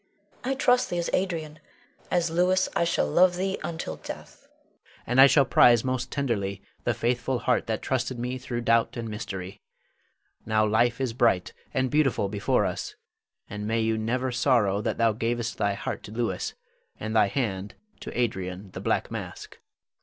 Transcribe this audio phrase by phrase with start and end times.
[0.43, 1.59] I trusted thee as Adrian;
[2.09, 4.39] as Louis I shall love thee until death.
[4.41, 4.79] Louis.
[5.05, 9.07] And I shall prize most tenderly the faithful heart that trusted me through doubt and
[9.07, 9.61] mystery.
[10.43, 12.95] Now life is bright and beautiful before us,
[13.47, 16.55] and may you never sorrow that thou gav'st thy heart to Louis,
[16.99, 19.59] and thy hand to Adrian the "Black Mask."